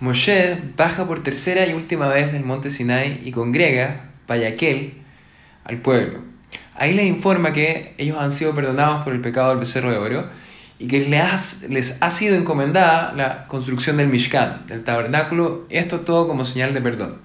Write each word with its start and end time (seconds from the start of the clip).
Moshe 0.00 0.56
baja 0.78 1.06
por 1.06 1.22
tercera 1.22 1.66
y 1.66 1.74
última 1.74 2.08
vez 2.08 2.32
del 2.32 2.42
monte 2.42 2.70
Sinai 2.70 3.20
y 3.22 3.32
congrega, 3.32 4.10
Payaquel, 4.26 4.94
al 5.64 5.76
pueblo. 5.76 6.20
Ahí 6.74 6.94
les 6.94 7.04
informa 7.04 7.52
que 7.52 7.94
ellos 7.98 8.16
han 8.18 8.32
sido 8.32 8.54
perdonados 8.54 9.04
por 9.04 9.12
el 9.12 9.20
pecado 9.20 9.50
del 9.50 9.58
becerro 9.58 9.90
de 9.90 9.98
oro 9.98 10.30
y 10.78 10.86
que 10.86 11.06
les, 11.06 11.98
ha 12.00 12.10
sido 12.10 12.36
encomendada 12.36 13.12
la 13.12 13.46
construcción 13.46 13.98
del 13.98 14.08
Mishkan, 14.08 14.66
del 14.66 14.82
tabernáculo, 14.82 15.66
esto 15.68 16.00
todo 16.00 16.26
como 16.26 16.46
señal 16.46 16.72
de 16.72 16.80
perdón. 16.80 17.18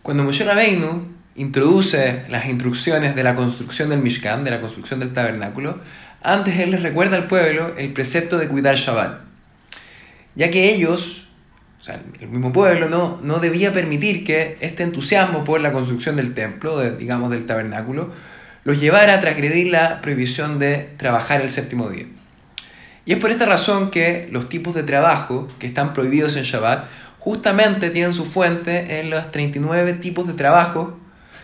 Cuando 0.00 0.24
Moshe 0.24 0.44
Rabbeinu 0.44 1.06
introduce 1.36 2.24
las 2.30 2.46
instrucciones 2.46 3.14
de 3.14 3.22
la 3.22 3.36
construcción 3.36 3.90
del 3.90 4.00
Mishkan, 4.00 4.44
de 4.44 4.50
la 4.52 4.62
construcción 4.62 5.00
del 5.00 5.12
tabernáculo, 5.12 5.78
antes 6.22 6.58
él 6.58 6.70
les 6.70 6.82
recuerda 6.82 7.18
al 7.18 7.28
pueblo 7.28 7.74
el 7.76 7.92
precepto 7.92 8.38
de 8.38 8.48
cuidar 8.48 8.76
Shabbat, 8.76 9.27
ya 10.38 10.50
que 10.50 10.72
ellos, 10.72 11.24
o 11.80 11.84
sea, 11.84 12.00
el 12.20 12.28
mismo 12.28 12.52
pueblo, 12.52 12.88
no, 12.88 13.18
no 13.22 13.40
debía 13.40 13.74
permitir 13.74 14.24
que 14.24 14.56
este 14.60 14.84
entusiasmo 14.84 15.44
por 15.44 15.60
la 15.60 15.72
construcción 15.72 16.14
del 16.14 16.32
templo, 16.32 16.80
digamos 16.92 17.30
del 17.30 17.44
tabernáculo, 17.44 18.12
los 18.62 18.80
llevara 18.80 19.14
a 19.14 19.20
transgredir 19.20 19.66
la 19.66 20.00
prohibición 20.00 20.60
de 20.60 20.90
trabajar 20.96 21.40
el 21.40 21.50
séptimo 21.50 21.88
día. 21.88 22.06
Y 23.04 23.14
es 23.14 23.18
por 23.18 23.32
esta 23.32 23.46
razón 23.46 23.90
que 23.90 24.28
los 24.30 24.48
tipos 24.48 24.76
de 24.76 24.84
trabajo 24.84 25.48
que 25.58 25.66
están 25.66 25.92
prohibidos 25.92 26.36
en 26.36 26.44
Shabbat 26.44 26.84
justamente 27.18 27.90
tienen 27.90 28.14
su 28.14 28.24
fuente 28.24 29.00
en 29.00 29.10
los 29.10 29.32
39 29.32 29.94
tipos 29.94 30.28
de 30.28 30.34
trabajo 30.34 30.96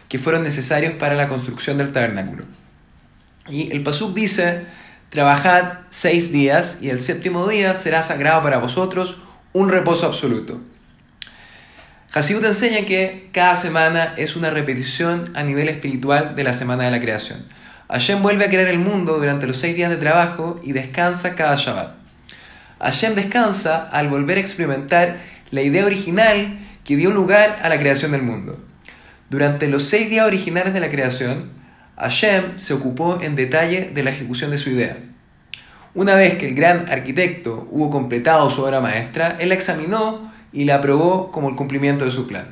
que 0.08 0.20
fueron 0.20 0.45
necesarios 0.45 0.92
para 0.92 1.16
la 1.16 1.28
construcción 1.28 1.78
del 1.78 1.92
tabernáculo. 1.92 2.45
Y 3.48 3.72
el 3.72 3.83
Pasuk 3.83 4.14
dice, 4.14 4.66
trabajad 5.14 5.74
seis 5.91 6.32
días 6.32 6.82
y 6.82 6.91
el 6.91 7.00
séptimo 7.00 7.48
día 7.48 7.77
será 7.77 8.02
sagrado 8.02 8.42
para 8.42 8.59
vosotros, 8.59 9.18
un 9.52 9.68
reposo 9.68 10.06
absoluto. 10.06 10.60
Hasidut 12.12 12.45
enseña 12.45 12.84
que 12.84 13.28
cada 13.30 13.55
semana 13.55 14.14
es 14.16 14.34
una 14.34 14.50
repetición 14.50 15.30
a 15.36 15.44
nivel 15.44 15.69
espiritual 15.69 16.34
de 16.34 16.42
la 16.42 16.52
semana 16.52 16.83
de 16.83 16.91
la 16.91 17.00
creación. 17.00 17.47
Hashem 17.89 18.22
vuelve 18.22 18.47
a 18.47 18.48
crear 18.48 18.66
el 18.66 18.80
mundo 18.80 19.19
durante 19.19 19.47
los 19.47 19.56
seis 19.56 19.77
días 19.77 19.91
de 19.91 19.98
trabajo 19.98 20.61
y 20.64 20.72
descansa 20.72 21.36
cada 21.36 21.55
Shabbat. 21.55 21.94
Hashem 22.80 23.14
descansa 23.14 23.89
al 23.91 24.08
volver 24.08 24.39
a 24.39 24.41
experimentar 24.41 25.19
la 25.52 25.62
idea 25.62 25.86
original 25.86 26.58
que 26.83 26.96
dio 26.96 27.12
lugar 27.12 27.61
a 27.62 27.69
la 27.69 27.78
creación 27.78 28.11
del 28.11 28.22
mundo. 28.22 28.58
Durante 29.30 29.69
los 29.69 29.84
seis 29.84 30.11
días 30.11 30.27
originales 30.27 30.74
de 30.74 30.80
la 30.80 30.89
creación, 30.89 31.50
Hashem 31.97 32.59
se 32.59 32.75
ocupó 32.75 33.20
en 33.20 33.37
detalle 33.37 33.91
de 33.95 34.03
la 34.03 34.11
ejecución 34.11 34.50
de 34.50 34.59
su 34.59 34.70
idea. 34.70 34.98
Una 35.95 36.17
vez 36.17 36.39
que 36.39 36.48
el 36.48 36.55
gran 36.55 36.91
arquitecto 36.91 37.69
hubo 37.70 37.91
completado 37.91 38.51
su 38.51 38.62
obra 38.64 38.81
maestra, 38.81 39.36
él 39.39 39.51
la 39.51 39.55
examinó 39.55 40.33
y 40.53 40.64
la 40.64 40.77
aprobó 40.77 41.31
como 41.31 41.48
el 41.48 41.56
cumplimiento 41.56 42.05
de 42.05 42.11
su 42.11 42.27
plan. 42.27 42.48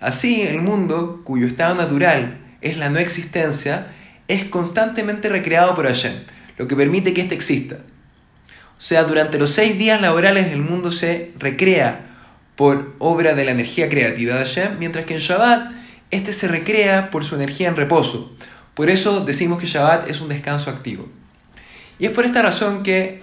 Así, 0.00 0.42
el 0.42 0.62
mundo, 0.62 1.20
cuyo 1.24 1.46
estado 1.46 1.74
natural 1.74 2.38
es 2.62 2.78
la 2.78 2.88
no 2.88 2.98
existencia, 2.98 3.88
es 4.28 4.44
constantemente 4.44 5.28
recreado 5.28 5.74
por 5.74 5.86
Hashem, 5.86 6.14
lo 6.56 6.66
que 6.66 6.76
permite 6.76 7.12
que 7.12 7.20
éste 7.20 7.34
exista. 7.34 7.76
O 8.78 8.82
sea, 8.82 9.04
durante 9.04 9.38
los 9.38 9.50
seis 9.50 9.76
días 9.76 10.00
laborales 10.00 10.52
el 10.52 10.60
mundo 10.60 10.90
se 10.90 11.32
recrea 11.38 12.06
por 12.56 12.94
obra 12.98 13.34
de 13.34 13.44
la 13.44 13.50
energía 13.50 13.90
creativa 13.90 14.34
de 14.34 14.40
Hashem, 14.40 14.78
mientras 14.78 15.04
que 15.04 15.14
en 15.14 15.20
Shabbat 15.20 15.72
este 16.10 16.32
se 16.32 16.48
recrea 16.48 17.10
por 17.10 17.24
su 17.24 17.34
energía 17.34 17.68
en 17.68 17.76
reposo. 17.76 18.34
Por 18.80 18.88
eso 18.88 19.20
decimos 19.26 19.58
que 19.58 19.66
Shabbat 19.66 20.08
es 20.08 20.22
un 20.22 20.30
descanso 20.30 20.70
activo. 20.70 21.06
Y 21.98 22.06
es 22.06 22.12
por 22.12 22.24
esta 22.24 22.40
razón 22.40 22.82
que 22.82 23.20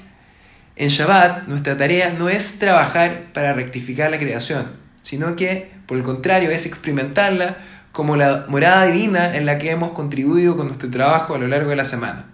en 0.76 0.90
Shabbat 0.90 1.48
nuestra 1.48 1.76
tarea 1.76 2.14
no 2.16 2.30
es 2.30 2.60
trabajar 2.60 3.24
para 3.34 3.54
rectificar 3.54 4.12
la 4.12 4.20
creación, 4.20 4.68
sino 5.02 5.36
que, 5.36 5.72
por 5.88 5.98
el 5.98 6.04
contrario, 6.04 6.52
es 6.52 6.68
experimentarla 6.68 7.58
como 7.92 8.16
la 8.16 8.46
morada 8.48 8.86
divina 8.86 9.36
en 9.36 9.48
la 9.48 9.58
que 9.58 9.72
hemos 9.72 9.94
contribuido 9.94 10.56
con 10.56 10.68
nuestro 10.68 10.92
trabajo 10.92 11.34
a 11.34 11.40
lo 11.40 11.48
largo 11.48 11.72
de 11.72 11.76
la 11.76 11.86
semana. 11.86 12.28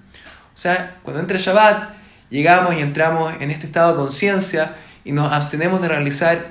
O 0.53 0.57
sea, 0.57 0.97
cuando 1.03 1.21
entra 1.21 1.37
Shabbat, 1.37 1.93
llegamos 2.29 2.75
y 2.75 2.81
entramos 2.81 3.33
en 3.39 3.51
este 3.51 3.67
estado 3.67 3.93
de 3.93 4.03
conciencia 4.03 4.75
y 5.05 5.13
nos 5.13 5.31
abstenemos 5.31 5.81
de 5.81 5.87
realizar 5.87 6.47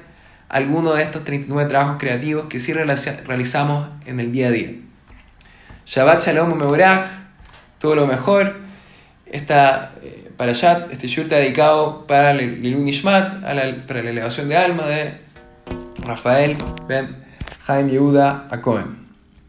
alguno 0.48 0.94
de 0.94 1.02
estos 1.02 1.22
39 1.22 1.69
trabajos 1.69 1.98
creativos 1.98 2.46
que 2.46 2.60
sí 2.60 2.72
realizamos 2.72 3.91
en 4.06 4.20
el 4.20 4.32
día 4.32 4.46
a 4.46 4.50
día. 4.52 4.70
Shabbat 5.92 6.22
Shalom 6.22 6.56
Mevorach, 6.56 7.04
todo 7.78 7.94
lo 7.94 8.06
mejor. 8.06 8.56
Esta 9.26 9.92
eh, 10.03 10.30
para 10.38 10.53
allá, 10.53 10.88
este 10.91 11.06
shiur 11.06 11.25
está 11.25 11.36
dedicado 11.36 12.06
para 12.06 12.30
el 12.30 12.64
Ishmat, 12.64 13.42
para 13.42 14.02
la 14.02 14.10
elevación 14.10 14.48
de 14.48 14.56
alma 14.56 14.86
de 14.86 15.20
Rafael 15.98 16.56
Ben 16.88 17.14
Jaime 17.66 17.92
Yehuda 17.92 18.48
Acohen. 18.50 19.11